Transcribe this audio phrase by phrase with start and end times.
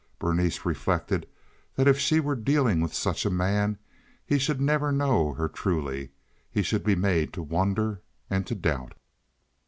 [0.17, 1.27] Berenice reflected
[1.75, 3.77] that if she were dealing with such a man
[4.25, 8.95] he should never know her truly—he should be made to wonder and to doubt.